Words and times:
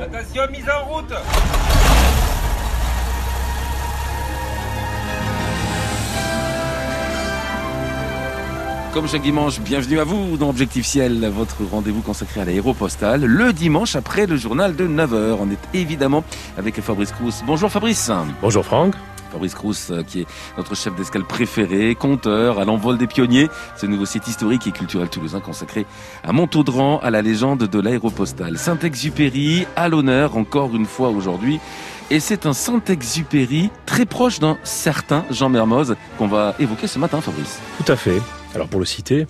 Attention, 0.00 0.50
mise 0.50 0.64
en 0.66 0.86
route 0.86 1.12
Comme 8.94 9.06
chaque 9.06 9.20
dimanche, 9.20 9.60
bienvenue 9.60 10.00
à 10.00 10.04
vous 10.04 10.38
dans 10.38 10.48
Objectif 10.48 10.86
Ciel, 10.86 11.28
votre 11.28 11.64
rendez-vous 11.70 12.00
consacré 12.00 12.40
à 12.40 12.44
l'aéropostale, 12.46 13.24
le 13.24 13.52
dimanche 13.52 13.94
après 13.94 14.26
le 14.26 14.36
journal 14.36 14.74
de 14.74 14.88
9h. 14.88 15.36
On 15.38 15.50
est 15.50 15.78
évidemment 15.78 16.24
avec 16.56 16.80
Fabrice 16.80 17.12
Crous. 17.12 17.42
Bonjour 17.46 17.70
Fabrice. 17.70 18.10
Bonjour 18.40 18.64
Franck. 18.64 18.94
Fabrice 19.30 19.54
Crous, 19.54 19.90
euh, 19.90 20.02
qui 20.02 20.20
est 20.20 20.26
notre 20.56 20.74
chef 20.74 20.94
d'escale 20.94 21.24
préféré, 21.24 21.94
conteur 21.94 22.58
à 22.58 22.64
l'envol 22.64 22.98
des 22.98 23.06
pionniers, 23.06 23.48
ce 23.76 23.86
nouveau 23.86 24.04
site 24.04 24.26
historique 24.28 24.66
et 24.66 24.72
culturel 24.72 25.08
toulousain 25.08 25.40
consacré 25.40 25.86
à 26.24 26.32
Montaudran, 26.32 26.98
à 26.98 27.10
la 27.10 27.22
légende 27.22 27.64
de 27.64 27.80
l'aéropostale. 27.80 28.58
Saint-Exupéry, 28.58 29.66
à 29.76 29.88
l'honneur 29.88 30.36
encore 30.36 30.74
une 30.74 30.86
fois 30.86 31.08
aujourd'hui. 31.10 31.60
Et 32.10 32.18
c'est 32.18 32.44
un 32.44 32.52
Saint-Exupéry 32.52 33.70
très 33.86 34.04
proche 34.04 34.40
d'un 34.40 34.58
certain 34.64 35.24
Jean 35.30 35.48
Mermoz 35.48 35.94
qu'on 36.18 36.26
va 36.26 36.56
évoquer 36.58 36.88
ce 36.88 36.98
matin, 36.98 37.20
Fabrice. 37.20 37.60
Tout 37.78 37.92
à 37.92 37.96
fait. 37.96 38.20
Alors 38.54 38.66
pour 38.66 38.80
le 38.80 38.86
citer, 38.86 39.28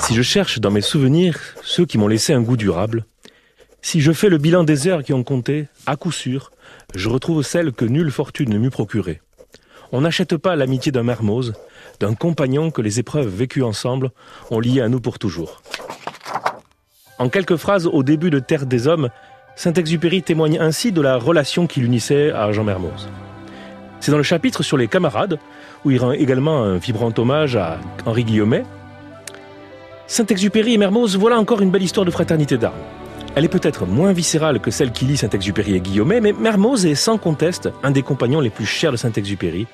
si 0.00 0.14
je 0.14 0.22
cherche 0.22 0.58
dans 0.58 0.72
mes 0.72 0.80
souvenirs 0.80 1.38
ceux 1.62 1.86
qui 1.86 1.98
m'ont 1.98 2.08
laissé 2.08 2.32
un 2.32 2.40
goût 2.40 2.56
durable, 2.56 3.06
si 3.84 4.00
je 4.00 4.12
fais 4.12 4.30
le 4.30 4.38
bilan 4.38 4.64
des 4.64 4.88
heures 4.88 5.04
qui 5.04 5.12
ont 5.12 5.22
compté, 5.22 5.68
à 5.84 5.96
coup 5.96 6.10
sûr, 6.10 6.50
je 6.94 7.10
retrouve 7.10 7.42
celle 7.42 7.70
que 7.70 7.84
nulle 7.84 8.10
fortune 8.10 8.48
ne 8.48 8.58
m'eût 8.58 8.70
procurée. 8.70 9.20
On 9.92 10.00
n'achète 10.00 10.38
pas 10.38 10.56
l'amitié 10.56 10.90
d'un 10.90 11.02
Mermoz, 11.02 11.52
d'un 12.00 12.14
compagnon 12.14 12.70
que 12.70 12.80
les 12.80 12.98
épreuves 12.98 13.28
vécues 13.28 13.62
ensemble 13.62 14.10
ont 14.50 14.58
lié 14.58 14.80
à 14.80 14.88
nous 14.88 15.00
pour 15.00 15.18
toujours. 15.18 15.60
En 17.18 17.28
quelques 17.28 17.56
phrases 17.56 17.86
au 17.86 18.02
début 18.02 18.30
de 18.30 18.38
Terre 18.38 18.64
des 18.64 18.88
Hommes, 18.88 19.10
Saint-Exupéry 19.54 20.22
témoigne 20.22 20.58
ainsi 20.58 20.90
de 20.90 21.02
la 21.02 21.18
relation 21.18 21.66
qui 21.66 21.80
l'unissait 21.80 22.32
à 22.32 22.50
Jean 22.52 22.64
Mermoz. 22.64 23.10
C'est 24.00 24.10
dans 24.10 24.16
le 24.16 24.22
chapitre 24.22 24.62
sur 24.62 24.78
les 24.78 24.88
camarades, 24.88 25.38
où 25.84 25.90
il 25.90 25.98
rend 25.98 26.12
également 26.12 26.62
un 26.62 26.78
vibrant 26.78 27.12
hommage 27.18 27.54
à 27.54 27.78
Henri 28.06 28.24
Guillaumet. 28.24 28.64
Saint-Exupéry 30.06 30.72
et 30.72 30.78
Mermoz, 30.78 31.18
voilà 31.18 31.38
encore 31.38 31.60
une 31.60 31.70
belle 31.70 31.82
histoire 31.82 32.06
de 32.06 32.10
fraternité 32.10 32.56
d'armes. 32.56 32.80
Elle 33.36 33.44
est 33.44 33.48
peut-être 33.48 33.84
moins 33.84 34.12
viscérale 34.12 34.60
que 34.60 34.70
celle 34.70 34.92
qui 34.92 35.06
lie 35.06 35.16
Saint-Exupéry 35.16 35.74
et 35.74 35.80
Guillaumet, 35.80 36.20
mais 36.20 36.32
Mermoz 36.32 36.86
est 36.86 36.94
sans 36.94 37.18
conteste 37.18 37.68
un 37.82 37.90
des 37.90 38.02
compagnons 38.02 38.40
les 38.40 38.50
plus 38.50 38.66
chers 38.66 38.92
de 38.92 38.96
Saint-Exupéry, 38.96 39.66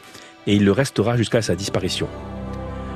et 0.47 0.55
il 0.55 0.65
le 0.65 0.73
restera 0.73 1.17
jusqu'à 1.19 1.43
sa 1.43 1.55
disparition. 1.55 2.09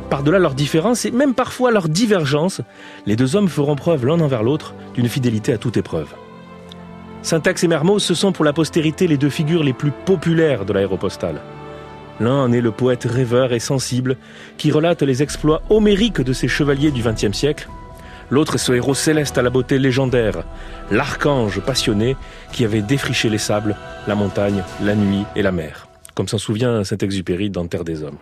Par-delà 0.08 0.38
leurs 0.38 0.54
différences 0.54 1.04
et 1.04 1.10
même 1.10 1.34
parfois 1.34 1.70
leurs 1.70 1.90
divergences, 1.90 2.62
les 3.04 3.16
deux 3.16 3.36
hommes 3.36 3.48
feront 3.48 3.76
preuve 3.76 4.06
l'un 4.06 4.20
envers 4.20 4.42
l'autre 4.42 4.74
d'une 4.94 5.08
fidélité 5.08 5.52
à 5.52 5.58
toute 5.58 5.76
épreuve. 5.76 6.14
Syntax 7.22 7.64
et 7.64 7.68
Mermoz, 7.68 8.02
ce 8.02 8.14
sont 8.14 8.32
pour 8.32 8.44
la 8.44 8.52
postérité 8.52 9.06
les 9.06 9.16
deux 9.16 9.30
figures 9.30 9.64
les 9.64 9.72
plus 9.72 9.90
populaires 9.90 10.64
de 10.64 10.72
l'aéropostale. 10.72 11.40
L'un 12.20 12.34
en 12.34 12.52
est 12.52 12.60
le 12.60 12.70
poète 12.70 13.04
rêveur 13.04 13.52
et 13.52 13.58
sensible 13.58 14.16
qui 14.56 14.70
relate 14.70 15.02
les 15.02 15.22
exploits 15.22 15.62
homériques 15.68 16.20
de 16.20 16.32
ces 16.32 16.48
chevaliers 16.48 16.90
du 16.90 17.02
XXe 17.02 17.36
siècle. 17.36 17.68
L'autre 18.30 18.54
est 18.54 18.58
ce 18.58 18.72
héros 18.72 18.94
céleste 18.94 19.36
à 19.36 19.42
la 19.42 19.50
beauté 19.50 19.78
légendaire, 19.78 20.44
l'archange 20.90 21.60
passionné 21.60 22.16
qui 22.52 22.64
avait 22.64 22.82
défriché 22.82 23.28
les 23.28 23.38
sables, 23.38 23.76
la 24.06 24.14
montagne, 24.14 24.62
la 24.82 24.94
nuit 24.94 25.24
et 25.36 25.42
la 25.42 25.52
mer, 25.52 25.88
comme 26.14 26.28
s'en 26.28 26.38
souvient 26.38 26.84
Saint-Exupéry 26.84 27.50
dans 27.50 27.66
Terre 27.66 27.84
des 27.84 28.02
Hommes. 28.02 28.18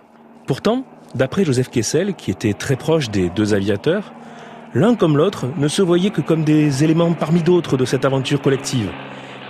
Pourtant, 0.46 0.84
d'après 1.14 1.44
Joseph 1.44 1.70
Kessel, 1.70 2.14
qui 2.14 2.30
était 2.30 2.52
très 2.52 2.76
proche 2.76 3.10
des 3.10 3.30
deux 3.30 3.54
aviateurs, 3.54 4.12
l'un 4.74 4.96
comme 4.96 5.16
l'autre 5.16 5.46
ne 5.56 5.68
se 5.68 5.82
voyaient 5.82 6.10
que 6.10 6.20
comme 6.20 6.42
des 6.44 6.82
éléments 6.82 7.12
parmi 7.12 7.42
d'autres 7.42 7.76
de 7.76 7.84
cette 7.84 8.04
aventure 8.04 8.42
collective, 8.42 8.90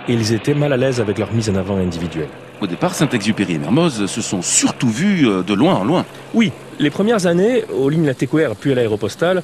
et 0.07 0.13
ils 0.13 0.33
étaient 0.33 0.53
mal 0.53 0.73
à 0.73 0.77
l'aise 0.77 0.99
avec 0.99 1.17
leur 1.17 1.33
mise 1.33 1.49
en 1.49 1.55
avant 1.55 1.77
individuelle. 1.77 2.29
Au 2.61 2.67
départ, 2.67 2.93
Saint-Exupéry 2.93 3.55
et 3.55 3.57
Mermoz 3.57 4.05
se 4.05 4.21
sont 4.21 4.41
surtout 4.41 4.89
vus 4.89 5.27
euh, 5.27 5.43
de 5.43 5.53
loin 5.53 5.75
en 5.75 5.83
loin. 5.83 6.05
Oui, 6.33 6.51
les 6.79 6.89
premières 6.89 7.25
années, 7.25 7.63
aux 7.73 7.89
lignes 7.89 8.05
Latécoère 8.05 8.55
puis 8.55 8.71
à 8.71 8.75
l'aéropostale, 8.75 9.43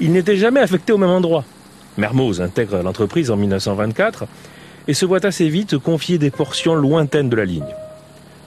ils 0.00 0.12
n'étaient 0.12 0.36
jamais 0.36 0.60
affectés 0.60 0.92
au 0.92 0.98
même 0.98 1.10
endroit. 1.10 1.44
Mermoz 1.96 2.40
intègre 2.40 2.82
l'entreprise 2.82 3.30
en 3.30 3.36
1924 3.36 4.26
et 4.88 4.94
se 4.94 5.06
voit 5.06 5.24
assez 5.24 5.48
vite 5.48 5.78
confier 5.78 6.18
des 6.18 6.30
portions 6.30 6.74
lointaines 6.74 7.28
de 7.28 7.36
la 7.36 7.44
ligne. 7.44 7.74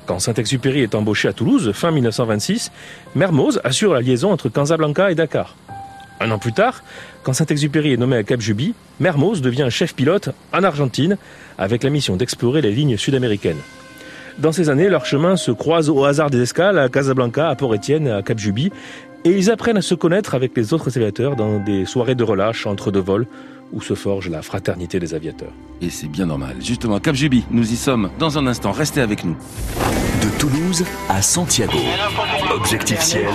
Quand 0.06 0.20
Saint-Exupéry 0.20 0.82
est 0.82 0.96
embauché 0.96 1.28
à 1.28 1.34
Toulouse, 1.34 1.72
fin 1.74 1.92
1926, 1.92 2.72
Mermoz 3.16 3.60
assure 3.64 3.94
la 3.94 4.02
liaison 4.02 4.32
entre 4.32 4.50
Casablanca 4.50 5.12
et 5.12 5.16
Dakar. 5.16 5.56
Un 6.20 6.32
an 6.32 6.40
plus 6.40 6.54
tard, 6.54 6.84
quand 7.24 7.34
Saint-Exupéry 7.34 7.94
est 7.94 7.98
nommé 7.98 8.18
à 8.18 8.24
Cap 8.24 8.42
Juby, 8.42 8.74
Mermoz 9.00 9.42
devient 9.42 9.68
chef 9.70 9.94
pilote 9.94 10.30
en 10.52 10.64
Argentine 10.64 11.18
avec 11.58 11.84
la 11.84 11.90
mission 11.90 12.16
d'explorer 12.16 12.62
les 12.62 12.72
lignes 12.72 12.98
sud-américaines. 12.98 13.60
Dans 14.40 14.52
ces 14.52 14.70
années, 14.70 14.90
leurs 14.90 15.06
chemins 15.06 15.36
se 15.36 15.52
croisent 15.52 15.90
au 15.90 16.06
hasard 16.06 16.30
des 16.30 16.42
escales 16.42 16.80
à 16.80 16.88
Casablanca, 16.90 17.50
à 17.50 17.56
Port-Étienne, 17.56 18.08
à 18.08 18.22
Cap 18.22 18.40
Juby, 18.40 18.72
et 19.26 19.32
ils 19.32 19.52
apprennent 19.52 19.78
à 19.78 19.82
se 19.82 19.96
connaître 19.96 20.36
avec 20.36 20.56
les 20.56 20.74
autres 20.74 20.98
aviateurs 20.98 21.36
dans 21.36 21.60
des 21.60 21.86
soirées 21.86 22.16
de 22.16 22.24
relâche 22.24 22.66
entre 22.66 22.92
deux 22.92 23.00
vols 23.00 23.28
où 23.72 23.82
se 23.82 23.94
forge 23.94 24.30
la 24.30 24.42
fraternité 24.42 25.00
des 25.00 25.14
aviateurs. 25.14 25.52
Et 25.82 25.90
c'est 25.90 26.08
bien 26.08 26.26
normal. 26.26 26.56
Justement, 26.60 26.96
à 26.96 27.00
Cap 27.00 27.16
Juby, 27.16 27.46
nous 27.52 27.72
y 27.72 27.76
sommes 27.76 28.10
dans 28.18 28.38
un 28.38 28.48
instant. 28.48 28.72
Restez 28.72 29.02
avec 29.02 29.24
nous. 29.24 29.36
De 30.24 30.40
Toulouse 30.40 30.86
à 31.08 31.22
Santiago. 31.22 31.78
Objectif 32.56 33.00
ciel 33.02 33.28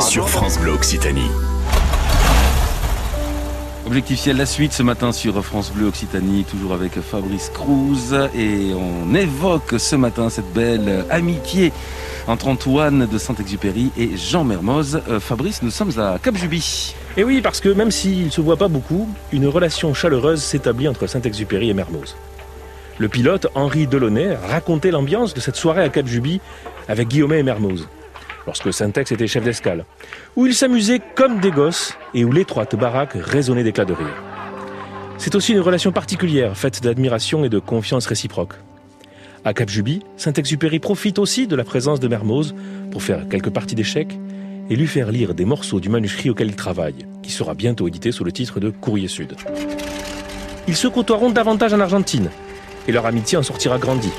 sur 0.00 0.28
France 0.28 0.58
Bleu 0.58 0.72
Occitanie. 0.72 1.30
Objectif 3.86 4.18
ciel, 4.18 4.38
la 4.38 4.46
suite 4.46 4.72
ce 4.72 4.82
matin 4.82 5.12
sur 5.12 5.44
France 5.44 5.70
Bleu 5.70 5.86
Occitanie, 5.86 6.44
toujours 6.44 6.72
avec 6.72 6.98
Fabrice 7.00 7.50
Cruz. 7.50 8.14
Et 8.34 8.72
on 8.74 9.14
évoque 9.14 9.74
ce 9.76 9.94
matin 9.94 10.30
cette 10.30 10.50
belle 10.54 11.04
amitié 11.10 11.70
entre 12.26 12.48
Antoine 12.48 13.06
de 13.06 13.18
Saint-Exupéry 13.18 13.92
et 13.98 14.16
Jean 14.16 14.42
Mermoz. 14.42 15.02
Euh, 15.10 15.20
Fabrice, 15.20 15.62
nous 15.62 15.70
sommes 15.70 15.92
à 15.98 16.18
Cap-Juby. 16.18 16.94
Et 17.18 17.24
oui, 17.24 17.42
parce 17.42 17.60
que 17.60 17.68
même 17.68 17.90
s'ils 17.90 18.24
ne 18.24 18.30
se 18.30 18.40
voient 18.40 18.56
pas 18.56 18.68
beaucoup, 18.68 19.06
une 19.32 19.46
relation 19.46 19.92
chaleureuse 19.92 20.42
s'établit 20.42 20.88
entre 20.88 21.06
Saint-Exupéry 21.06 21.68
et 21.68 21.74
Mermoz. 21.74 22.16
Le 22.96 23.08
pilote 23.08 23.48
Henri 23.54 23.86
Delaunay 23.86 24.34
racontait 24.48 24.92
l'ambiance 24.92 25.34
de 25.34 25.40
cette 25.40 25.56
soirée 25.56 25.82
à 25.82 25.90
Cap-Juby 25.90 26.40
avec 26.88 27.08
Guillaumet 27.08 27.40
et 27.40 27.42
Mermoz 27.42 27.86
lorsque 28.46 28.72
Syntex 28.72 29.12
était 29.12 29.26
chef 29.26 29.44
d'escale, 29.44 29.84
où 30.36 30.46
ils 30.46 30.54
s'amusaient 30.54 31.00
comme 31.14 31.40
des 31.40 31.50
gosses 31.50 31.96
et 32.14 32.24
où 32.24 32.32
l'étroite 32.32 32.76
baraque 32.76 33.14
résonnait 33.14 33.64
d'éclats 33.64 33.84
de 33.84 33.92
rire. 33.92 34.22
C'est 35.18 35.34
aussi 35.34 35.52
une 35.52 35.60
relation 35.60 35.92
particulière, 35.92 36.56
faite 36.56 36.82
d'admiration 36.82 37.44
et 37.44 37.48
de 37.48 37.58
confiance 37.58 38.06
réciproque. 38.06 38.54
À 39.44 39.52
Cap-Juby, 39.52 40.00
Saint-Exupéry 40.16 40.78
profite 40.78 41.18
aussi 41.18 41.46
de 41.46 41.56
la 41.56 41.64
présence 41.64 42.00
de 42.00 42.08
Mermoz 42.08 42.54
pour 42.90 43.02
faire 43.02 43.28
quelques 43.28 43.50
parties 43.50 43.74
d'échecs 43.74 44.18
et 44.70 44.76
lui 44.76 44.86
faire 44.86 45.12
lire 45.12 45.34
des 45.34 45.44
morceaux 45.44 45.80
du 45.80 45.88
manuscrit 45.88 46.30
auquel 46.30 46.48
il 46.48 46.56
travaille, 46.56 47.06
qui 47.22 47.30
sera 47.30 47.54
bientôt 47.54 47.86
édité 47.86 48.12
sous 48.12 48.24
le 48.24 48.32
titre 48.32 48.60
de 48.60 48.70
Courrier 48.70 49.08
Sud. 49.08 49.34
Ils 50.66 50.76
se 50.76 50.88
côtoieront 50.88 51.30
davantage 51.30 51.74
en 51.74 51.80
Argentine, 51.80 52.30
et 52.88 52.92
leur 52.92 53.04
amitié 53.06 53.36
en 53.36 53.42
sortira 53.42 53.78
grandie. 53.78 54.12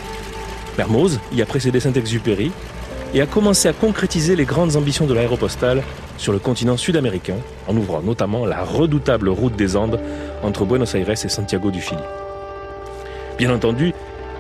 Mermoz 0.78 1.20
y 1.34 1.42
a 1.42 1.46
précédé 1.46 1.80
Saint-Exupéry 1.80 2.52
et 3.14 3.22
a 3.22 3.26
commencé 3.26 3.68
à 3.68 3.74
concrétiser 3.74 4.36
les 4.36 4.46
grandes 4.46 4.76
ambitions 4.76 5.06
de 5.06 5.14
l'aéropostale 5.14 5.84
sur 6.18 6.34
le 6.34 6.40
continent 6.40 6.78
sud-américain, 6.78 7.38
en 7.68 7.76
ouvrant 7.76 8.02
notamment 8.02 8.46
la 8.46 8.64
redoutable 8.64 9.30
route 9.30 9.56
des 9.56 9.76
Andes 9.76 10.00
entre 10.44 10.66
Buenos 10.66 10.96
Aires 10.96 11.10
et 11.10 11.16
Santiago 11.16 11.72
du 11.72 11.82
Chili. 11.82 12.02
Bien 13.38 13.54
entendu, 13.54 13.94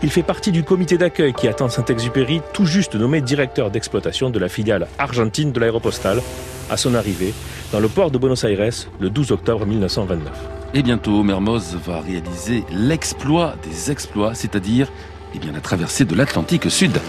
il 0.03 0.09
fait 0.09 0.23
partie 0.23 0.51
du 0.51 0.63
comité 0.63 0.97
d'accueil 0.97 1.33
qui 1.33 1.47
attend 1.47 1.69
Saint-Exupéry, 1.69 2.41
tout 2.53 2.65
juste 2.65 2.95
nommé 2.95 3.21
directeur 3.21 3.71
d'exploitation 3.71 4.29
de 4.29 4.39
la 4.39 4.49
filiale 4.49 4.87
argentine 4.99 5.51
de 5.51 5.59
l'aéropostale, 5.59 6.21
à 6.69 6.77
son 6.77 6.95
arrivée 6.95 7.33
dans 7.71 7.79
le 7.79 7.87
port 7.87 8.11
de 8.11 8.17
Buenos 8.17 8.43
Aires 8.43 8.71
le 8.99 9.09
12 9.09 9.31
octobre 9.31 9.65
1929. 9.65 10.31
Et 10.73 10.83
bientôt, 10.83 11.23
Mermoz 11.23 11.77
va 11.85 12.01
réaliser 12.01 12.63
l'exploit 12.71 13.55
des 13.63 13.91
exploits, 13.91 14.35
c'est-à-dire 14.35 14.91
eh 15.33 15.39
bien, 15.39 15.51
la 15.51 15.61
traversée 15.61 16.05
de 16.05 16.15
l'Atlantique 16.15 16.69
Sud. 16.69 16.99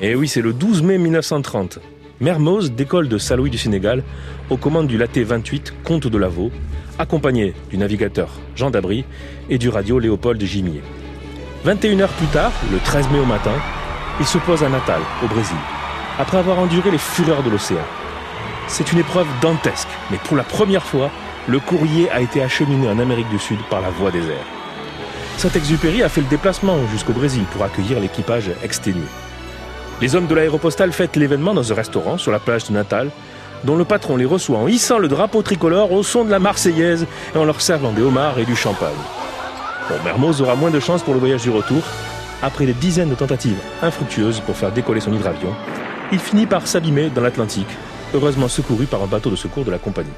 Et 0.00 0.10
eh 0.10 0.14
oui, 0.14 0.28
c'est 0.28 0.42
le 0.42 0.52
12 0.52 0.82
mai 0.82 0.96
1930. 0.96 1.80
Mermoz 2.20 2.70
décolle 2.70 3.08
de 3.08 3.18
Saint-Louis 3.18 3.50
du 3.50 3.58
Sénégal 3.58 4.04
aux 4.48 4.56
commandes 4.56 4.86
du 4.86 4.96
Laté 4.96 5.24
28, 5.24 5.74
comte 5.82 6.06
de 6.06 6.16
Lavaux, 6.16 6.52
accompagné 7.00 7.52
du 7.68 7.78
navigateur 7.78 8.28
Jean 8.54 8.70
Dabry 8.70 9.04
et 9.50 9.58
du 9.58 9.68
radio 9.68 9.98
Léopold 9.98 10.40
Gimier. 10.40 10.82
21 11.64 11.98
heures 11.98 12.12
plus 12.12 12.28
tard, 12.28 12.52
le 12.70 12.78
13 12.78 13.10
mai 13.10 13.18
au 13.18 13.24
matin, 13.24 13.54
il 14.20 14.26
se 14.26 14.38
pose 14.38 14.62
à 14.62 14.68
Natal, 14.68 15.00
au 15.24 15.26
Brésil, 15.26 15.56
après 16.20 16.38
avoir 16.38 16.60
enduré 16.60 16.92
les 16.92 16.98
fureurs 16.98 17.42
de 17.42 17.50
l'océan. 17.50 17.84
C'est 18.68 18.92
une 18.92 19.00
épreuve 19.00 19.26
dantesque, 19.42 19.88
mais 20.12 20.18
pour 20.18 20.36
la 20.36 20.44
première 20.44 20.84
fois, 20.84 21.10
le 21.48 21.58
courrier 21.58 22.08
a 22.10 22.20
été 22.20 22.40
acheminé 22.40 22.88
en 22.88 23.00
Amérique 23.00 23.30
du 23.30 23.38
Sud 23.40 23.58
par 23.68 23.80
la 23.80 23.90
voie 23.90 24.12
des 24.12 24.22
airs. 24.28 24.46
Saint-Exupéry 25.38 26.04
a 26.04 26.08
fait 26.08 26.20
le 26.20 26.28
déplacement 26.28 26.78
jusqu'au 26.92 27.14
Brésil 27.14 27.42
pour 27.52 27.64
accueillir 27.64 27.98
l'équipage 27.98 28.52
exténué. 28.62 29.02
Les 30.00 30.14
hommes 30.14 30.28
de 30.28 30.34
l'aéropostale 30.34 30.92
fêtent 30.92 31.16
l'événement 31.16 31.54
dans 31.54 31.72
un 31.72 31.74
restaurant 31.74 32.18
sur 32.18 32.30
la 32.30 32.38
plage 32.38 32.68
de 32.68 32.72
Natal, 32.72 33.10
dont 33.64 33.76
le 33.76 33.84
patron 33.84 34.16
les 34.16 34.24
reçoit 34.24 34.58
en 34.58 34.68
hissant 34.68 34.98
le 34.98 35.08
drapeau 35.08 35.42
tricolore 35.42 35.90
au 35.90 36.04
son 36.04 36.24
de 36.24 36.30
la 36.30 36.38
Marseillaise 36.38 37.06
et 37.34 37.38
en 37.38 37.44
leur 37.44 37.60
servant 37.60 37.90
des 37.90 38.02
homards 38.02 38.38
et 38.38 38.44
du 38.44 38.54
champagne. 38.54 38.94
Bon, 39.88 39.96
Mermoz 40.04 40.40
aura 40.40 40.54
moins 40.54 40.70
de 40.70 40.78
chance 40.78 41.02
pour 41.02 41.14
le 41.14 41.20
voyage 41.20 41.42
du 41.42 41.50
retour. 41.50 41.82
Après 42.42 42.66
des 42.66 42.74
dizaines 42.74 43.10
de 43.10 43.16
tentatives 43.16 43.58
infructueuses 43.82 44.40
pour 44.40 44.56
faire 44.56 44.70
décoller 44.70 45.00
son 45.00 45.12
hydravion, 45.12 45.52
il 46.12 46.20
finit 46.20 46.46
par 46.46 46.68
s'abîmer 46.68 47.10
dans 47.10 47.20
l'Atlantique, 47.20 47.66
heureusement 48.14 48.46
secouru 48.46 48.86
par 48.86 49.02
un 49.02 49.06
bateau 49.06 49.30
de 49.30 49.36
secours 49.36 49.64
de 49.64 49.72
la 49.72 49.78
compagnie. 49.78 50.08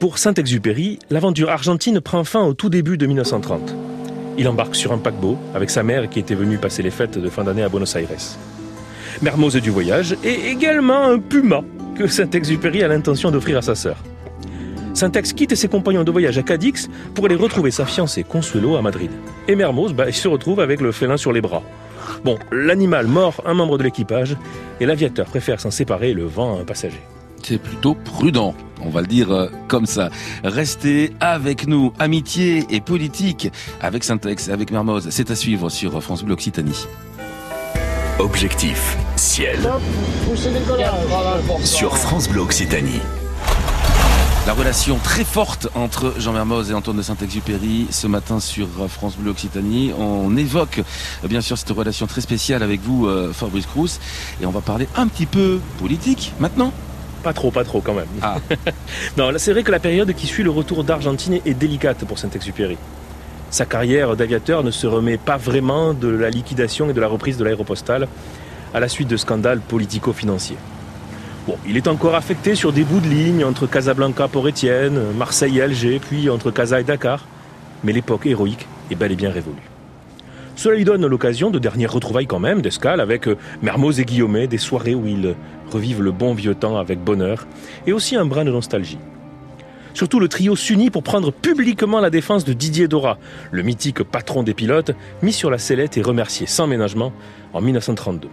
Pour 0.00 0.18
Saint-Exupéry, 0.18 0.98
l'aventure 1.10 1.50
argentine 1.50 2.00
prend 2.00 2.24
fin 2.24 2.42
au 2.42 2.54
tout 2.54 2.68
début 2.68 2.98
de 2.98 3.06
1930. 3.06 3.83
Il 4.36 4.48
embarque 4.48 4.74
sur 4.74 4.92
un 4.92 4.98
paquebot 4.98 5.38
avec 5.54 5.70
sa 5.70 5.82
mère 5.82 6.08
qui 6.08 6.18
était 6.18 6.34
venue 6.34 6.58
passer 6.58 6.82
les 6.82 6.90
fêtes 6.90 7.18
de 7.18 7.28
fin 7.28 7.44
d'année 7.44 7.62
à 7.62 7.68
Buenos 7.68 7.94
Aires. 7.94 8.08
Mermoz 9.22 9.56
du 9.60 9.70
voyage 9.70 10.16
et 10.24 10.48
également 10.50 11.04
un 11.04 11.18
puma 11.18 11.62
que 11.96 12.08
Saint-Exupéry 12.08 12.82
a 12.82 12.88
l'intention 12.88 13.30
d'offrir 13.30 13.58
à 13.58 13.62
sa 13.62 13.74
sœur. 13.74 13.96
Saint-Ex 14.92 15.32
quitte 15.32 15.54
ses 15.54 15.68
compagnons 15.68 16.04
de 16.04 16.10
voyage 16.10 16.38
à 16.38 16.42
Cadix 16.42 16.88
pour 17.14 17.26
aller 17.26 17.34
retrouver 17.34 17.70
sa 17.70 17.84
fiancée 17.84 18.24
Consuelo 18.24 18.76
à 18.76 18.82
Madrid. 18.82 19.10
Et 19.48 19.56
Mermoz 19.56 19.92
bah, 19.92 20.10
se 20.10 20.28
retrouve 20.28 20.60
avec 20.60 20.80
le 20.80 20.92
félin 20.92 21.16
sur 21.16 21.32
les 21.32 21.40
bras. 21.40 21.62
Bon, 22.24 22.38
l'animal 22.52 23.06
mord 23.06 23.42
un 23.44 23.54
membre 23.54 23.78
de 23.78 23.84
l'équipage 23.84 24.36
et 24.80 24.86
l'aviateur 24.86 25.26
préfère 25.26 25.60
s'en 25.60 25.70
séparer 25.70 26.12
le 26.12 26.24
vent 26.24 26.56
à 26.56 26.60
un 26.60 26.64
passager. 26.64 27.00
C'est 27.46 27.58
plutôt 27.58 27.94
prudent, 27.94 28.54
on 28.80 28.88
va 28.88 29.02
le 29.02 29.06
dire 29.06 29.30
euh, 29.30 29.50
comme 29.68 29.84
ça. 29.84 30.08
Restez 30.44 31.12
avec 31.20 31.66
nous, 31.66 31.92
amitié 31.98 32.64
et 32.70 32.80
politique 32.80 33.52
avec 33.82 34.02
Saint-Ex, 34.02 34.48
avec 34.48 34.70
Mermoz. 34.70 35.08
C'est 35.10 35.30
à 35.30 35.36
suivre 35.36 35.68
sur 35.68 36.02
France 36.02 36.24
Bleu 36.24 36.32
Occitanie. 36.32 36.86
Objectif 38.18 38.96
ciel 39.16 39.58
sur 41.62 41.98
France 41.98 42.30
Bleu 42.30 42.40
Occitanie. 42.40 43.00
La 44.46 44.54
relation 44.54 44.98
très 44.98 45.24
forte 45.24 45.68
entre 45.74 46.14
Jean 46.18 46.32
Mermoz 46.32 46.70
et 46.70 46.74
Antoine 46.74 46.96
de 46.96 47.02
Saint-Exupéry 47.02 47.88
ce 47.90 48.06
matin 48.06 48.40
sur 48.40 48.68
France 48.88 49.16
Bleu 49.16 49.30
Occitanie. 49.30 49.92
On 49.98 50.34
évoque 50.38 50.82
bien 51.24 51.42
sûr 51.42 51.58
cette 51.58 51.70
relation 51.70 52.06
très 52.06 52.22
spéciale 52.22 52.62
avec 52.62 52.80
vous, 52.80 53.06
euh, 53.06 53.34
Fabrice 53.34 53.66
Crous, 53.66 54.00
et 54.40 54.46
on 54.46 54.50
va 54.50 54.62
parler 54.62 54.88
un 54.96 55.08
petit 55.08 55.26
peu 55.26 55.60
politique 55.78 56.32
maintenant. 56.40 56.72
Pas 57.24 57.32
trop, 57.32 57.50
pas 57.50 57.64
trop 57.64 57.80
quand 57.80 57.94
même. 57.94 58.06
Ah. 58.20 58.36
non, 59.16 59.30
c'est 59.38 59.52
vrai 59.52 59.62
que 59.62 59.70
la 59.70 59.80
période 59.80 60.12
qui 60.12 60.26
suit 60.26 60.42
le 60.42 60.50
retour 60.50 60.84
d'Argentine 60.84 61.40
est 61.46 61.54
délicate 61.54 62.04
pour 62.04 62.18
Saint-Exupéry. 62.18 62.76
Sa 63.50 63.64
carrière 63.64 64.14
d'aviateur 64.14 64.62
ne 64.62 64.70
se 64.70 64.86
remet 64.86 65.16
pas 65.16 65.38
vraiment 65.38 65.94
de 65.94 66.08
la 66.08 66.28
liquidation 66.28 66.90
et 66.90 66.92
de 66.92 67.00
la 67.00 67.08
reprise 67.08 67.38
de 67.38 67.44
l'aéropostale 67.44 68.08
à 68.74 68.80
la 68.80 68.88
suite 68.88 69.08
de 69.08 69.16
scandales 69.16 69.60
politico-financiers. 69.60 70.58
Bon, 71.46 71.56
il 71.66 71.78
est 71.78 71.88
encore 71.88 72.14
affecté 72.14 72.54
sur 72.54 72.74
des 72.74 72.84
bouts 72.84 73.00
de 73.00 73.08
ligne 73.08 73.42
entre 73.42 73.66
Casablanca 73.66 74.28
Port-Étienne, 74.28 75.00
Marseille 75.16 75.58
et 75.58 75.62
Alger, 75.62 76.00
puis 76.00 76.28
entre 76.28 76.50
Casa 76.50 76.78
et 76.78 76.84
Dakar. 76.84 77.24
Mais 77.84 77.92
l'époque 77.92 78.26
héroïque 78.26 78.66
est 78.90 78.96
bel 78.96 79.12
et 79.12 79.16
bien 79.16 79.30
révolue. 79.30 79.73
Cela 80.56 80.76
lui 80.76 80.84
donne 80.84 81.06
l'occasion 81.06 81.50
de 81.50 81.58
dernières 81.58 81.92
retrouvailles 81.92 82.26
quand 82.26 82.38
même, 82.38 82.62
d'escale, 82.62 83.00
avec 83.00 83.26
euh, 83.26 83.36
Mermoz 83.62 83.98
et 83.98 84.04
Guillaumet, 84.04 84.46
des 84.46 84.58
soirées 84.58 84.94
où 84.94 85.06
ils 85.06 85.34
revivent 85.70 86.02
le 86.02 86.12
bon 86.12 86.34
vieux 86.34 86.54
temps 86.54 86.76
avec 86.76 87.00
bonheur, 87.00 87.46
et 87.86 87.92
aussi 87.92 88.16
un 88.16 88.24
brin 88.24 88.44
de 88.44 88.50
nostalgie. 88.50 88.98
Surtout 89.94 90.18
le 90.18 90.28
trio 90.28 90.56
s'unit 90.56 90.90
pour 90.90 91.02
prendre 91.02 91.32
publiquement 91.32 92.00
la 92.00 92.10
défense 92.10 92.44
de 92.44 92.52
Didier 92.52 92.88
Dora, 92.88 93.18
le 93.52 93.62
mythique 93.62 94.02
patron 94.02 94.42
des 94.42 94.54
pilotes, 94.54 94.92
mis 95.22 95.32
sur 95.32 95.50
la 95.50 95.58
sellette 95.58 95.96
et 95.96 96.02
remercié 96.02 96.46
sans 96.46 96.66
ménagement 96.66 97.12
en 97.52 97.60
1932. 97.60 98.28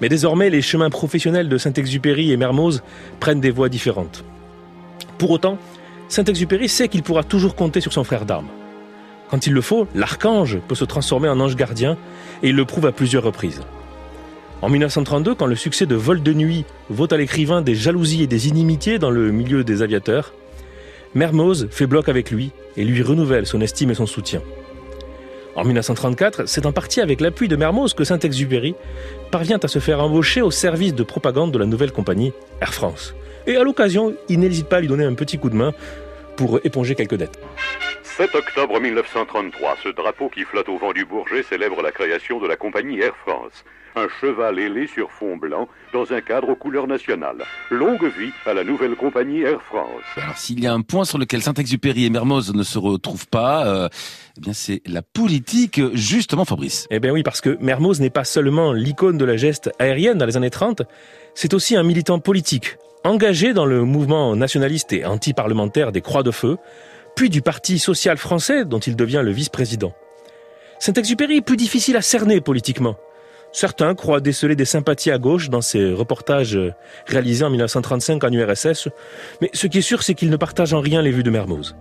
Mais 0.00 0.08
désormais, 0.08 0.48
les 0.48 0.62
chemins 0.62 0.90
professionnels 0.90 1.48
de 1.48 1.58
Saint-Exupéry 1.58 2.32
et 2.32 2.36
Mermoz 2.36 2.82
prennent 3.20 3.40
des 3.40 3.50
voies 3.50 3.68
différentes. 3.68 4.24
Pour 5.18 5.30
autant, 5.30 5.58
Saint-Exupéry 6.08 6.68
sait 6.68 6.88
qu'il 6.88 7.02
pourra 7.02 7.24
toujours 7.24 7.54
compter 7.54 7.80
sur 7.80 7.92
son 7.92 8.04
frère 8.04 8.24
d'armes. 8.24 8.48
Quand 9.30 9.46
il 9.46 9.52
le 9.52 9.60
faut, 9.60 9.86
l'archange 9.94 10.58
peut 10.66 10.74
se 10.74 10.84
transformer 10.84 11.28
en 11.28 11.38
ange 11.40 11.56
gardien, 11.56 11.96
et 12.42 12.48
il 12.48 12.56
le 12.56 12.64
prouve 12.64 12.86
à 12.86 12.92
plusieurs 12.92 13.22
reprises. 13.22 13.60
En 14.62 14.68
1932, 14.68 15.34
quand 15.34 15.46
le 15.46 15.54
succès 15.54 15.86
de 15.86 15.94
Vol 15.94 16.22
de 16.22 16.32
nuit 16.32 16.64
vaut 16.88 17.12
à 17.12 17.16
l'écrivain 17.16 17.62
des 17.62 17.74
jalousies 17.74 18.24
et 18.24 18.26
des 18.26 18.48
inimitiés 18.48 18.98
dans 18.98 19.10
le 19.10 19.30
milieu 19.30 19.62
des 19.62 19.82
aviateurs, 19.82 20.32
Mermoz 21.14 21.68
fait 21.70 21.86
bloc 21.86 22.08
avec 22.08 22.30
lui 22.30 22.50
et 22.76 22.84
lui 22.84 23.02
renouvelle 23.02 23.46
son 23.46 23.60
estime 23.60 23.90
et 23.90 23.94
son 23.94 24.06
soutien. 24.06 24.42
En 25.54 25.64
1934, 25.64 26.46
c'est 26.46 26.66
en 26.66 26.72
partie 26.72 27.00
avec 27.00 27.20
l'appui 27.20 27.48
de 27.48 27.56
Mermoz 27.56 27.94
que 27.94 28.04
Saint-Exupéry 28.04 28.74
parvient 29.30 29.58
à 29.62 29.68
se 29.68 29.78
faire 29.78 30.00
embaucher 30.00 30.42
au 30.42 30.50
service 30.50 30.94
de 30.94 31.02
propagande 31.02 31.52
de 31.52 31.58
la 31.58 31.66
nouvelle 31.66 31.92
compagnie 31.92 32.32
Air 32.60 32.72
France. 32.72 33.14
Et 33.46 33.56
à 33.56 33.64
l'occasion, 33.64 34.14
il 34.28 34.40
n'hésite 34.40 34.68
pas 34.68 34.76
à 34.76 34.80
lui 34.80 34.88
donner 34.88 35.04
un 35.04 35.14
petit 35.14 35.38
coup 35.38 35.50
de 35.50 35.56
main 35.56 35.72
pour 36.36 36.60
éponger 36.64 36.94
quelques 36.94 37.16
dettes. 37.16 37.38
7 38.18 38.34
octobre 38.34 38.80
1933, 38.80 39.76
ce 39.84 39.90
drapeau 39.90 40.28
qui 40.28 40.42
flotte 40.42 40.68
au 40.68 40.76
vent 40.76 40.92
du 40.92 41.04
Bourget 41.04 41.44
célèbre 41.44 41.80
la 41.82 41.92
création 41.92 42.40
de 42.40 42.48
la 42.48 42.56
compagnie 42.56 42.98
Air 42.98 43.14
France 43.24 43.64
un 43.94 44.08
cheval 44.20 44.58
ailé 44.58 44.88
sur 44.88 45.12
fond 45.12 45.36
blanc 45.36 45.68
dans 45.92 46.12
un 46.12 46.20
cadre 46.20 46.48
aux 46.48 46.56
couleurs 46.56 46.88
nationales. 46.88 47.44
Longue 47.70 48.04
vie 48.18 48.32
à 48.44 48.54
la 48.54 48.64
nouvelle 48.64 48.96
compagnie 48.96 49.42
Air 49.42 49.62
France. 49.62 50.02
Alors 50.16 50.36
s'il 50.36 50.58
y 50.58 50.66
a 50.66 50.72
un 50.72 50.80
point 50.80 51.04
sur 51.04 51.16
lequel 51.16 51.42
Saint-Exupéry 51.42 52.06
et 52.06 52.10
Mermoz 52.10 52.52
ne 52.52 52.64
se 52.64 52.78
retrouvent 52.78 53.28
pas, 53.28 53.68
euh, 53.68 53.88
eh 54.36 54.40
bien 54.40 54.52
c'est 54.52 54.82
la 54.84 55.02
politique 55.02 55.80
justement 55.94 56.44
Fabrice. 56.44 56.88
Eh 56.90 56.98
bien 56.98 57.12
oui 57.12 57.22
parce 57.22 57.40
que 57.40 57.56
Mermoz 57.60 58.00
n'est 58.00 58.10
pas 58.10 58.24
seulement 58.24 58.72
l'icône 58.72 59.16
de 59.16 59.24
la 59.24 59.36
geste 59.36 59.70
aérienne 59.78 60.18
dans 60.18 60.26
les 60.26 60.36
années 60.36 60.50
30, 60.50 60.82
c'est 61.34 61.54
aussi 61.54 61.76
un 61.76 61.84
militant 61.84 62.18
politique 62.18 62.78
engagé 63.04 63.52
dans 63.52 63.64
le 63.64 63.84
mouvement 63.84 64.34
nationaliste 64.34 64.92
et 64.92 65.04
anti-parlementaire 65.04 65.92
des 65.92 66.00
Croix 66.00 66.24
de 66.24 66.32
Feu, 66.32 66.58
puis 67.18 67.30
du 67.30 67.42
Parti 67.42 67.80
social 67.80 68.16
français 68.16 68.64
dont 68.64 68.78
il 68.78 68.94
devient 68.94 69.22
le 69.24 69.32
vice-président. 69.32 69.92
Saint-Exupéry 70.78 71.38
est 71.38 71.40
plus 71.40 71.56
difficile 71.56 71.96
à 71.96 72.00
cerner 72.00 72.40
politiquement. 72.40 72.94
Certains 73.50 73.96
croient 73.96 74.20
déceler 74.20 74.54
des 74.54 74.64
sympathies 74.64 75.10
à 75.10 75.18
gauche 75.18 75.50
dans 75.50 75.60
ces 75.60 75.92
reportages 75.92 76.54
euh, 76.54 76.70
réalisés 77.08 77.44
en 77.44 77.50
1935 77.50 78.22
en 78.22 78.30
URSS, 78.32 78.88
mais 79.40 79.50
ce 79.52 79.66
qui 79.66 79.78
est 79.78 79.82
sûr, 79.82 80.04
c'est 80.04 80.14
qu'il 80.14 80.30
ne 80.30 80.36
partage 80.36 80.72
en 80.72 80.80
rien 80.80 81.02
les 81.02 81.10
vues 81.10 81.24
de 81.24 81.30
Mermoz. 81.30 81.74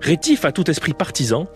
Rétif 0.00 0.44
à 0.44 0.52
tout 0.52 0.70
esprit 0.70 0.94
partisan, 0.94 1.48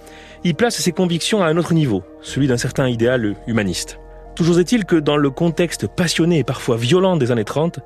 il 0.43 0.57
place 0.57 0.75
ses 0.75 0.91
convictions 0.91 1.41
à 1.41 1.47
un 1.47 1.57
autre 1.57 1.73
niveau, 1.73 2.03
celui 2.21 2.49
d'un 2.49 2.57
certain 2.57 2.89
idéal 2.89 3.37
humaniste. 3.47 4.01
Toujours 4.35 4.59
est-il 4.59 4.87
que 4.87 4.97
dans 4.97 5.19
le 5.19 5.31
contexte 5.31 5.87
passionné 5.87 6.41
et 6.41 6.45
parfois 6.45 6.77
violent 6.77 7.17
des 7.17 7.31
années 7.31 7.45
30, 7.45 7.79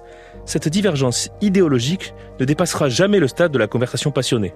cette 0.46 0.68
divergence 0.68 1.28
idéologique 1.42 2.14
ne 2.40 2.46
dépassera 2.46 2.88
jamais 2.88 3.18
le 3.18 3.28
stade 3.28 3.52
de 3.52 3.58
la 3.58 3.66
conversation 3.66 4.10
passionnée. 4.10 4.54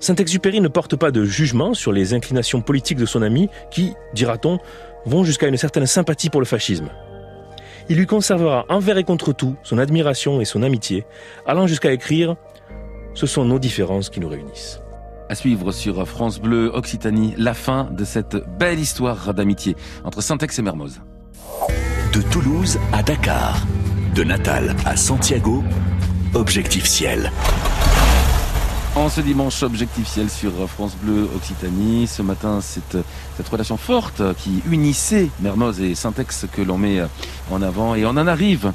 Saint-Exupéry 0.00 0.60
ne 0.60 0.68
porte 0.68 0.96
pas 0.96 1.10
de 1.10 1.24
jugement 1.24 1.74
sur 1.74 1.92
les 1.92 2.14
inclinations 2.14 2.60
politiques 2.60 2.98
de 2.98 3.06
son 3.06 3.22
ami 3.22 3.48
qui, 3.70 3.94
dira-t-on, 4.14 4.58
vont 5.06 5.24
jusqu'à 5.24 5.48
une 5.48 5.56
certaine 5.56 5.86
sympathie 5.86 6.30
pour 6.30 6.40
le 6.40 6.46
fascisme. 6.46 6.88
Il 7.88 7.96
lui 7.96 8.06
conservera 8.06 8.66
envers 8.68 8.98
et 8.98 9.04
contre 9.04 9.32
tout 9.32 9.56
son 9.62 9.78
admiration 9.78 10.40
et 10.40 10.44
son 10.44 10.62
amitié, 10.62 11.06
allant 11.46 11.66
jusqu'à 11.66 11.92
écrire⁇ 11.92 12.32
Ce 13.14 13.26
sont 13.26 13.44
nos 13.44 13.58
différences 13.58 14.10
qui 14.10 14.20
nous 14.20 14.28
réunissent⁇ 14.28 14.80
à 15.30 15.34
suivre 15.34 15.72
sur 15.72 16.06
France 16.08 16.40
Bleu 16.40 16.70
Occitanie, 16.72 17.34
la 17.36 17.54
fin 17.54 17.84
de 17.90 18.04
cette 18.04 18.36
belle 18.58 18.78
histoire 18.78 19.34
d'amitié 19.34 19.76
entre 20.04 20.22
Saint-Ex 20.22 20.58
et 20.58 20.62
Mermoz. 20.62 21.00
De 22.12 22.22
Toulouse 22.22 22.78
à 22.92 23.02
Dakar, 23.02 23.66
de 24.14 24.24
Natal 24.24 24.74
à 24.86 24.96
Santiago, 24.96 25.62
Objectif 26.34 26.86
Ciel. 26.86 27.30
En 28.98 29.08
ce 29.08 29.20
dimanche 29.20 29.62
objectif 29.62 30.08
ciel 30.08 30.28
sur 30.28 30.50
France 30.68 30.96
Bleu 31.00 31.28
Occitanie, 31.36 32.08
ce 32.08 32.20
matin, 32.20 32.60
cette, 32.60 32.98
cette 33.36 33.48
relation 33.48 33.76
forte 33.76 34.22
qui 34.38 34.60
unissait 34.68 35.28
Mermoz 35.40 35.80
et 35.80 35.94
Syntex 35.94 36.46
que 36.52 36.62
l'on 36.62 36.78
met 36.78 37.00
en 37.48 37.62
avant 37.62 37.94
et 37.94 38.04
on 38.04 38.10
en 38.10 38.26
arrive 38.26 38.72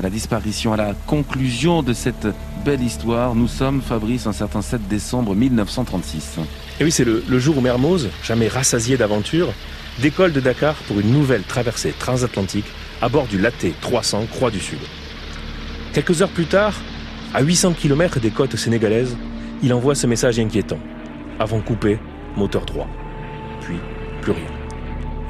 à 0.00 0.02
la 0.02 0.10
disparition, 0.10 0.72
à 0.72 0.76
la 0.76 0.94
conclusion 1.06 1.84
de 1.84 1.92
cette 1.92 2.26
belle 2.64 2.82
histoire. 2.82 3.36
Nous 3.36 3.46
sommes, 3.46 3.82
Fabrice, 3.82 4.26
un 4.26 4.32
certain 4.32 4.62
7 4.62 4.88
décembre 4.88 5.36
1936. 5.36 6.38
Et 6.80 6.84
oui, 6.84 6.90
c'est 6.90 7.04
le, 7.04 7.24
le, 7.28 7.38
jour 7.38 7.56
où 7.56 7.60
Mermoz, 7.60 8.10
jamais 8.24 8.48
rassasié 8.48 8.96
d'aventure, 8.96 9.54
décolle 10.00 10.32
de 10.32 10.40
Dakar 10.40 10.74
pour 10.88 10.98
une 10.98 11.12
nouvelle 11.12 11.44
traversée 11.44 11.94
transatlantique 11.96 12.66
à 13.00 13.08
bord 13.08 13.28
du 13.28 13.38
Laté 13.38 13.74
300 13.80 14.26
Croix 14.32 14.50
du 14.50 14.58
Sud. 14.58 14.80
Quelques 15.92 16.20
heures 16.20 16.30
plus 16.30 16.46
tard, 16.46 16.74
à 17.32 17.42
800 17.42 17.74
km 17.74 18.18
des 18.18 18.30
côtes 18.30 18.56
sénégalaises, 18.56 19.16
il 19.62 19.72
envoie 19.72 19.94
ce 19.94 20.06
message 20.06 20.38
inquiétant. 20.38 20.78
Avant 21.38 21.60
coupé, 21.60 21.98
moteur 22.36 22.64
droit. 22.64 22.88
Puis, 23.60 23.76
plus 24.20 24.32
rien. 24.32 24.50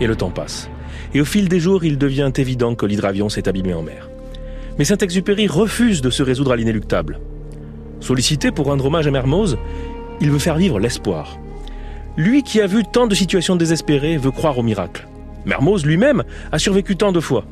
Et 0.00 0.06
le 0.06 0.16
temps 0.16 0.30
passe. 0.30 0.70
Et 1.14 1.20
au 1.20 1.24
fil 1.24 1.48
des 1.48 1.60
jours, 1.60 1.84
il 1.84 1.98
devient 1.98 2.32
évident 2.36 2.74
que 2.74 2.86
l'hydravion 2.86 3.28
s'est 3.28 3.48
abîmé 3.48 3.74
en 3.74 3.82
mer. 3.82 4.08
Mais 4.78 4.84
Saint-Exupéry 4.84 5.46
refuse 5.46 6.00
de 6.00 6.10
se 6.10 6.22
résoudre 6.22 6.52
à 6.52 6.56
l'inéluctable. 6.56 7.20
Sollicité 8.00 8.50
pour 8.50 8.66
rendre 8.66 8.86
hommage 8.86 9.06
à 9.06 9.10
Mermoz, 9.10 9.58
il 10.20 10.30
veut 10.30 10.38
faire 10.38 10.56
vivre 10.56 10.80
l'espoir. 10.80 11.38
Lui 12.16 12.42
qui 12.42 12.60
a 12.60 12.66
vu 12.66 12.82
tant 12.90 13.06
de 13.06 13.14
situations 13.14 13.56
désespérées 13.56 14.16
veut 14.16 14.30
croire 14.30 14.58
au 14.58 14.62
miracle. 14.62 15.08
Mermoz 15.44 15.84
lui-même 15.84 16.24
a 16.52 16.58
survécu 16.58 16.96
tant 16.96 17.12
de 17.12 17.20
fois. 17.20 17.44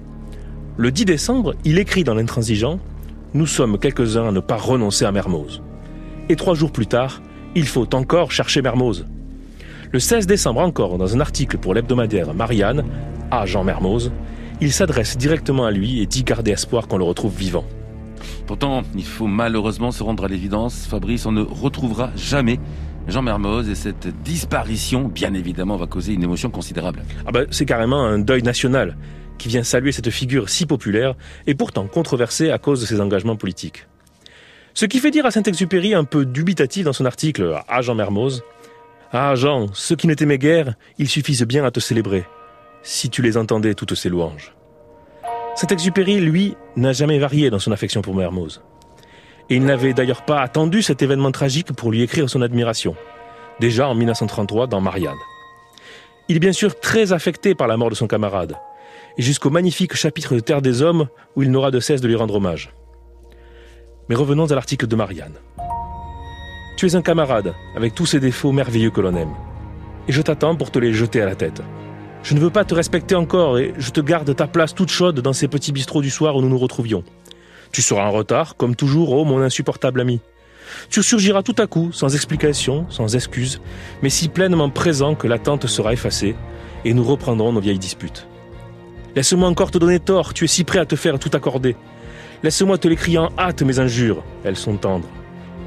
Le 0.76 0.90
10 0.90 1.04
décembre, 1.04 1.54
il 1.64 1.78
écrit 1.78 2.04
dans 2.04 2.14
l'intransigeant 2.14 2.78
Nous 3.34 3.46
sommes 3.46 3.78
quelques-uns 3.78 4.28
à 4.28 4.32
ne 4.32 4.40
pas 4.40 4.56
renoncer 4.56 5.04
à 5.04 5.12
Mermoz 5.12 5.62
et 6.30 6.36
trois 6.36 6.54
jours 6.54 6.70
plus 6.70 6.86
tard, 6.86 7.20
Il 7.56 7.66
faut 7.66 7.92
encore 7.96 8.30
chercher 8.30 8.62
Mermoz. 8.62 9.06
Le 9.90 9.98
16 9.98 10.28
décembre 10.28 10.60
encore, 10.60 10.98
dans 10.98 11.16
un 11.16 11.20
article 11.20 11.58
pour 11.58 11.74
l'hebdomadaire 11.74 12.32
Marianne, 12.32 12.84
à 13.32 13.44
Jean 13.44 13.64
Mermoz, 13.64 14.12
il 14.60 14.72
s'adresse 14.72 15.18
directement 15.18 15.66
à 15.66 15.72
lui 15.72 16.00
et 16.00 16.06
dit 16.06 16.22
garder 16.22 16.52
espoir 16.52 16.86
qu'on 16.86 16.98
le 16.98 17.02
retrouve 17.02 17.36
vivant. 17.36 17.64
Pourtant, 18.46 18.82
il 18.94 19.04
faut 19.04 19.26
malheureusement 19.26 19.90
se 19.90 20.04
rendre 20.04 20.24
à 20.24 20.28
l'évidence, 20.28 20.86
Fabrice, 20.86 21.26
on 21.26 21.32
ne 21.32 21.42
retrouvera 21.42 22.10
jamais 22.14 22.60
Jean 23.08 23.22
Mermoz 23.22 23.68
et 23.68 23.74
cette 23.74 24.06
disparition, 24.22 25.08
bien 25.08 25.34
évidemment, 25.34 25.76
va 25.76 25.88
causer 25.88 26.12
une 26.12 26.22
émotion 26.22 26.50
considérable. 26.50 27.02
Ah 27.26 27.32
ben, 27.32 27.46
c'est 27.50 27.66
carrément 27.66 28.04
un 28.04 28.20
deuil 28.20 28.44
national 28.44 28.96
qui 29.38 29.48
vient 29.48 29.64
saluer 29.64 29.90
cette 29.90 30.10
figure 30.10 30.50
si 30.50 30.66
populaire 30.66 31.16
et 31.48 31.56
pourtant 31.56 31.88
controversée 31.88 32.52
à 32.52 32.58
cause 32.58 32.80
de 32.80 32.86
ses 32.86 33.00
engagements 33.00 33.36
politiques. 33.36 33.88
Ce 34.74 34.86
qui 34.86 35.00
fait 35.00 35.10
dire 35.10 35.26
à 35.26 35.30
Saint-Exupéry 35.30 35.94
un 35.94 36.04
peu 36.04 36.24
dubitatif 36.24 36.84
dans 36.84 36.92
son 36.92 37.04
article 37.04 37.58
à 37.68 37.82
Jean 37.82 37.94
Mermoz 37.94 38.44
Ah 39.12 39.34
Jean, 39.34 39.66
ceux 39.72 39.96
qui 39.96 40.06
ne 40.06 40.14
t'aimaient 40.14 40.38
guère, 40.38 40.74
ils 40.98 41.08
suffisent 41.08 41.42
bien 41.42 41.64
à 41.64 41.70
te 41.70 41.80
célébrer, 41.80 42.24
si 42.82 43.10
tu 43.10 43.20
les 43.20 43.36
entendais 43.36 43.74
toutes 43.74 43.94
ces 43.94 44.08
louanges. 44.08 44.54
Saint-Exupéry, 45.56 46.20
lui, 46.20 46.56
n'a 46.76 46.92
jamais 46.92 47.18
varié 47.18 47.50
dans 47.50 47.58
son 47.58 47.72
affection 47.72 48.00
pour 48.00 48.14
Mermoz. 48.14 48.62
Et 49.50 49.56
il 49.56 49.64
n'avait 49.64 49.92
d'ailleurs 49.92 50.24
pas 50.24 50.40
attendu 50.40 50.82
cet 50.82 51.02
événement 51.02 51.32
tragique 51.32 51.72
pour 51.72 51.90
lui 51.90 52.02
écrire 52.02 52.30
son 52.30 52.40
admiration, 52.40 52.94
déjà 53.58 53.88
en 53.88 53.96
1933 53.96 54.68
dans 54.68 54.80
Marianne. 54.80 55.18
Il 56.28 56.36
est 56.36 56.40
bien 56.40 56.52
sûr 56.52 56.78
très 56.78 57.12
affecté 57.12 57.56
par 57.56 57.66
la 57.66 57.76
mort 57.76 57.90
de 57.90 57.96
son 57.96 58.06
camarade, 58.06 58.54
et 59.18 59.22
jusqu'au 59.22 59.50
magnifique 59.50 59.96
chapitre 59.96 60.36
de 60.36 60.40
Terre 60.40 60.62
des 60.62 60.80
Hommes 60.80 61.08
où 61.34 61.42
il 61.42 61.50
n'aura 61.50 61.72
de 61.72 61.80
cesse 61.80 62.00
de 62.00 62.06
lui 62.06 62.14
rendre 62.14 62.36
hommage. 62.36 62.72
Mais 64.10 64.16
revenons 64.16 64.50
à 64.50 64.54
l'article 64.56 64.88
de 64.88 64.96
Marianne. 64.96 65.36
Tu 66.76 66.86
es 66.86 66.96
un 66.96 67.00
camarade, 67.00 67.54
avec 67.76 67.94
tous 67.94 68.06
ces 68.06 68.18
défauts 68.18 68.50
merveilleux 68.50 68.90
que 68.90 69.00
l'on 69.00 69.14
aime. 69.14 69.32
Et 70.08 70.12
je 70.12 70.20
t'attends 70.20 70.56
pour 70.56 70.72
te 70.72 70.80
les 70.80 70.92
jeter 70.92 71.22
à 71.22 71.26
la 71.26 71.36
tête. 71.36 71.62
Je 72.24 72.34
ne 72.34 72.40
veux 72.40 72.50
pas 72.50 72.64
te 72.64 72.74
respecter 72.74 73.14
encore 73.14 73.56
et 73.58 73.72
je 73.78 73.90
te 73.90 74.00
garde 74.00 74.34
ta 74.34 74.48
place 74.48 74.74
toute 74.74 74.90
chaude 74.90 75.20
dans 75.20 75.32
ces 75.32 75.46
petits 75.46 75.70
bistrots 75.70 76.02
du 76.02 76.10
soir 76.10 76.34
où 76.34 76.42
nous 76.42 76.48
nous 76.48 76.58
retrouvions. 76.58 77.04
Tu 77.70 77.82
seras 77.82 78.04
en 78.04 78.10
retard, 78.10 78.56
comme 78.56 78.74
toujours, 78.74 79.12
oh 79.12 79.24
mon 79.24 79.40
insupportable 79.42 80.00
ami. 80.00 80.18
Tu 80.90 81.04
surgiras 81.04 81.44
tout 81.44 81.54
à 81.58 81.68
coup, 81.68 81.92
sans 81.92 82.12
explication, 82.12 82.86
sans 82.90 83.14
excuse, 83.14 83.60
mais 84.02 84.10
si 84.10 84.28
pleinement 84.28 84.70
présent 84.70 85.14
que 85.14 85.28
l'attente 85.28 85.68
sera 85.68 85.92
effacée, 85.92 86.34
et 86.84 86.94
nous 86.94 87.04
reprendrons 87.04 87.52
nos 87.52 87.60
vieilles 87.60 87.78
disputes. 87.78 88.26
Laisse-moi 89.14 89.48
encore 89.48 89.70
te 89.70 89.78
donner 89.78 90.00
tort, 90.00 90.34
tu 90.34 90.46
es 90.46 90.48
si 90.48 90.64
prêt 90.64 90.80
à 90.80 90.86
te 90.86 90.96
faire 90.96 91.20
tout 91.20 91.30
accorder. 91.32 91.76
Laisse-moi 92.42 92.78
te 92.78 92.88
l'écrire 92.88 93.24
en 93.24 93.28
hâte 93.38 93.60
mes 93.60 93.80
injures, 93.80 94.24
elles 94.44 94.56
sont 94.56 94.78
tendres. 94.78 95.08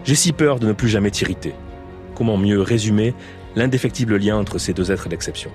J'ai 0.05 0.15
si 0.15 0.33
peur 0.33 0.59
de 0.59 0.65
ne 0.65 0.73
plus 0.73 0.89
jamais 0.89 1.11
t'irriter. 1.11 1.53
Comment 2.15 2.35
mieux 2.35 2.61
résumer 2.61 3.13
l'indéfectible 3.55 4.17
lien 4.17 4.37
entre 4.37 4.57
ces 4.57 4.73
deux 4.73 4.91
êtres 4.91 5.07
d'exception? 5.07 5.51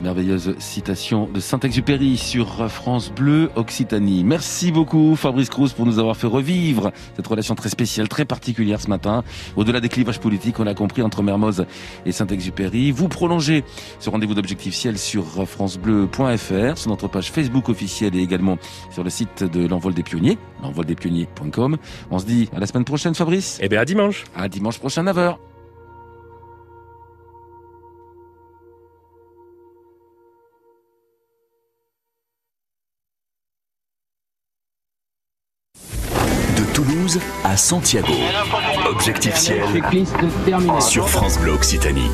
Merveilleuse 0.00 0.54
citation 0.58 1.28
de 1.32 1.40
Saint-Exupéry 1.40 2.16
sur 2.16 2.70
France 2.70 3.10
Bleu 3.10 3.50
Occitanie. 3.56 4.24
Merci 4.24 4.72
beaucoup 4.72 5.16
Fabrice 5.16 5.48
Cruz 5.48 5.70
pour 5.76 5.86
nous 5.86 5.98
avoir 5.98 6.16
fait 6.16 6.26
revivre 6.26 6.92
cette 7.16 7.26
relation 7.26 7.54
très 7.54 7.68
spéciale, 7.68 8.08
très 8.08 8.24
particulière 8.24 8.80
ce 8.80 8.88
matin. 8.88 9.24
Au-delà 9.56 9.80
des 9.80 9.88
clivages 9.88 10.20
politiques, 10.20 10.60
on 10.60 10.66
a 10.66 10.74
compris 10.74 11.02
entre 11.02 11.22
Mermoz 11.22 11.66
et 12.06 12.12
Saint-Exupéry. 12.12 12.90
Vous 12.90 13.08
prolongez 13.08 13.64
ce 13.98 14.10
rendez-vous 14.10 14.34
d'objectif 14.34 14.74
ciel 14.74 14.98
sur 14.98 15.48
francebleu.fr, 15.48 16.78
sur 16.78 16.90
notre 16.90 17.08
page 17.08 17.30
Facebook 17.30 17.68
officielle 17.68 18.14
et 18.16 18.20
également 18.20 18.58
sur 18.90 19.04
le 19.04 19.10
site 19.10 19.44
de 19.44 19.66
l'envol 19.66 19.94
des 19.94 20.02
pionniers, 20.02 20.38
l'envoldespionniers.com. 20.62 21.76
On 22.10 22.18
se 22.18 22.26
dit 22.26 22.48
à 22.54 22.60
la 22.60 22.66
semaine 22.66 22.84
prochaine 22.84 23.14
Fabrice. 23.14 23.58
Eh 23.60 23.68
bien 23.68 23.80
à 23.80 23.84
dimanche. 23.84 24.24
À 24.36 24.48
dimanche 24.48 24.78
prochain 24.78 25.02
9h. 25.04 25.36
À 37.58 37.60
Santiago. 37.60 38.12
Objectif 38.88 39.34
ciel 39.34 39.64
sur 40.80 41.08
France 41.08 41.40
Bleu 41.40 41.54
Occitanie. 41.54 42.08